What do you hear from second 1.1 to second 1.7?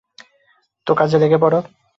লেগে পড়ো।